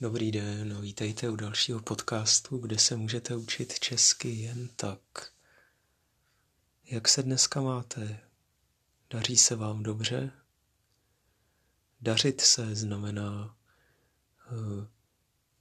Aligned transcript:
Dobrý 0.00 0.32
den, 0.32 0.80
vítejte 0.80 1.30
u 1.30 1.36
dalšího 1.36 1.80
podcastu, 1.80 2.58
kde 2.58 2.78
se 2.78 2.96
můžete 2.96 3.36
učit 3.36 3.80
česky 3.80 4.28
jen 4.28 4.68
tak. 4.68 5.00
Jak 6.84 7.08
se 7.08 7.22
dneska 7.22 7.60
máte? 7.60 8.20
Daří 9.10 9.36
se 9.36 9.56
vám 9.56 9.82
dobře? 9.82 10.32
Dařit 12.00 12.40
se 12.40 12.74
znamená 12.74 13.56
uh, 14.52 14.84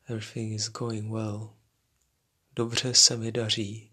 everything 0.05 0.53
is 0.53 0.69
going 0.69 1.11
well. 1.11 1.53
Dobře 2.55 2.93
se 2.93 3.17
mi 3.17 3.31
daří. 3.31 3.91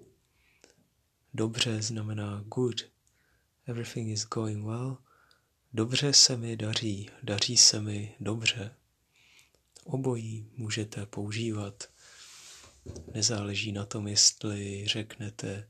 Dobře 1.35 1.83
znamená 1.83 2.45
good. 2.55 2.81
Everything 3.67 4.09
is 4.09 4.25
going 4.25 4.67
well. 4.67 4.99
Dobře 5.73 6.13
se 6.13 6.37
mi 6.37 6.57
daří. 6.57 7.11
Daří 7.23 7.57
se 7.57 7.81
mi 7.81 8.17
dobře. 8.21 8.77
Obojí 9.85 10.51
můžete 10.57 11.07
používat. 11.07 11.91
Nezáleží 13.15 13.73
na 13.73 13.87
tom, 13.87 14.09
jestli 14.09 14.87
řeknete 14.87 15.69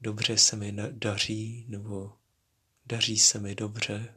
dobře 0.00 0.38
se 0.38 0.56
mi 0.56 0.76
daří 0.90 1.64
nebo 1.68 2.16
daří 2.86 3.18
se 3.18 3.38
mi 3.38 3.54
dobře. 3.54 4.14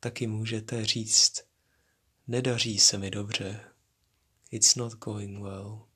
Taky 0.00 0.26
můžete 0.26 0.84
říct 0.84 1.44
nedaří 2.26 2.78
se 2.78 2.98
mi 2.98 3.10
dobře. 3.10 3.60
It's 4.50 4.74
not 4.74 4.92
going 4.92 5.42
well. 5.42 5.86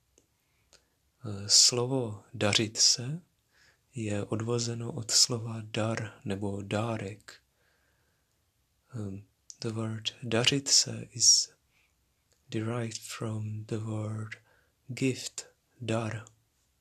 Slovo 1.46 2.22
dařit 2.34 2.77
se 2.77 3.22
je 3.94 4.24
odvozeno 4.24 4.92
od 4.92 5.10
slova 5.10 5.60
dar 5.64 6.20
nebo 6.24 6.62
dárek. 6.62 7.42
The 9.60 9.72
word 9.72 10.14
dařit 10.22 10.68
se 10.68 11.08
is 11.12 11.52
derived 12.48 12.98
from 12.98 13.64
the 13.64 13.78
word 13.78 14.36
gift, 14.88 15.46
dar, 15.80 16.24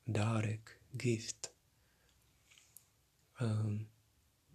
dárek, 0.08 0.80
gift. 0.92 1.52
Um, 3.42 3.88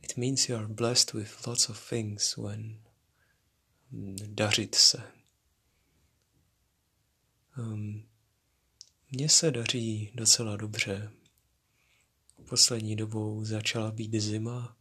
it 0.03 0.17
means 0.17 0.49
you 0.49 0.57
are 0.57 0.69
blessed 0.69 1.15
with 1.15 1.47
lots 1.47 1.69
of 1.69 1.89
things 1.91 2.37
when 2.37 2.79
dařit 4.27 4.75
se. 4.75 5.13
Um, 7.59 8.09
mně 9.11 9.29
se 9.29 9.51
daří 9.51 10.11
docela 10.15 10.57
dobře. 10.57 11.13
Poslední 12.49 12.97
dobou 12.97 13.45
začala 13.45 13.91
být 13.91 14.21
zima 14.21 14.77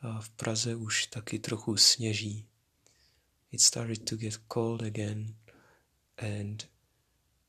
a 0.00 0.20
v 0.20 0.28
Praze 0.30 0.76
už 0.76 1.06
taky 1.06 1.38
trochu 1.38 1.76
sněží 1.76 2.49
it 3.52 3.60
started 3.60 4.04
to 4.04 4.16
get 4.16 4.38
cold 4.48 4.82
again 4.82 5.34
and 6.18 6.64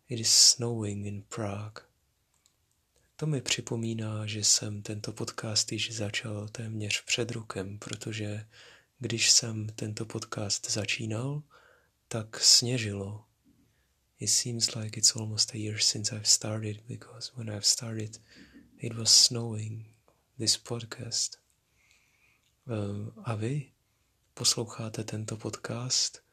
it 0.09 0.19
is 0.19 0.29
snowing 0.29 1.05
in 1.05 1.21
Prague. 1.21 1.83
To 3.15 3.27
mi 3.27 3.41
připomíná, 3.41 4.25
že 4.25 4.43
jsem 4.43 4.81
tento 4.81 5.11
podcast 5.11 5.71
již 5.71 5.95
začal 5.95 6.47
téměř 6.47 7.01
před 7.05 7.31
rokem, 7.31 7.79
protože 7.79 8.45
když 8.99 9.31
jsem 9.31 9.67
tento 9.67 10.05
podcast 10.05 10.71
začínal, 10.71 11.43
tak 12.07 12.39
sněžilo. 12.39 13.25
It 14.19 14.29
seems 14.29 14.75
like 14.75 14.99
it's 14.99 15.15
almost 15.15 15.51
a 15.53 15.57
year 15.57 15.79
since 15.79 16.15
I've 16.15 16.25
started 16.25 16.81
because 16.87 17.31
when 17.35 17.49
I've 17.49 17.65
started 17.65 18.21
it 18.77 18.93
was 18.93 19.25
snowing 19.25 19.85
this 20.37 20.57
podcast. 20.57 21.37
Uh, 22.67 23.11
a 23.23 23.35
vy? 23.35 23.70
Posloucháte 24.41 25.03
tento 25.03 25.37
podcast, 25.37 26.23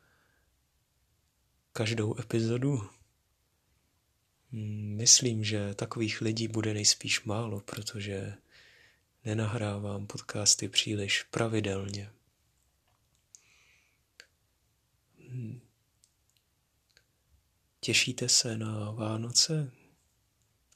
každou 1.73 2.21
epizodu. 2.21 2.89
Hmm, 4.53 4.97
myslím, 4.97 5.45
že 5.45 5.75
takových 5.75 6.21
lidí 6.21 6.49
bude 6.49 6.75
nejspíš 6.75 7.25
málo, 7.25 7.61
protože 7.61 8.35
nenahrávám 9.25 10.07
podcasty 10.07 10.69
příliš 10.69 11.23
pravidelně. 11.23 12.11
Hmm. 15.29 15.61
Těšíte 17.81 18.29
se 18.29 18.59
na 18.59 18.91
Vánoce? 18.91 19.73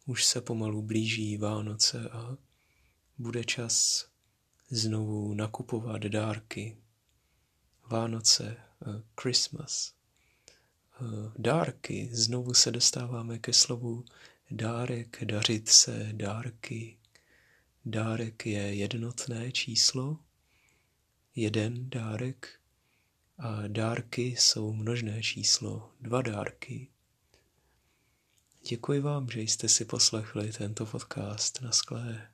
Už 0.06 0.24
se 0.24 0.40
pomalu 0.40 0.82
blíží 0.82 1.36
Vánoce 1.36 2.10
a 2.10 2.36
bude 3.18 3.44
čas 3.44 4.06
znovu 4.70 5.34
nakupovat 5.34 6.02
dárky 6.02 6.82
Vánoce, 7.92 8.56
eh, 8.86 9.02
Christmas, 9.20 9.94
eh, 11.00 11.32
dárky. 11.38 12.08
Znovu 12.12 12.54
se 12.54 12.70
dostáváme 12.70 13.38
ke 13.38 13.52
slovu 13.52 14.04
dárek, 14.50 15.24
dařit 15.24 15.68
se, 15.68 16.08
dárky. 16.12 16.98
Dárek 17.84 18.46
je 18.46 18.74
jednotné 18.74 19.52
číslo, 19.52 20.18
jeden 21.34 21.90
dárek 21.90 22.60
a 23.38 23.68
dárky 23.68 24.22
jsou 24.22 24.72
množné 24.72 25.22
číslo, 25.22 25.92
dva 26.00 26.22
dárky. 26.22 26.88
Děkuji 28.68 29.00
vám, 29.00 29.30
že 29.30 29.40
jste 29.40 29.68
si 29.68 29.84
poslechli 29.84 30.52
tento 30.52 30.86
podcast. 30.86 31.60
Na 31.60 31.72
sklé. 31.72 32.30